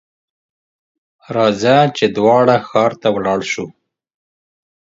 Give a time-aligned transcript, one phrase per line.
[1.35, 1.77] راځه!
[1.97, 3.67] چې دواړه ښار ته ولاړ شو.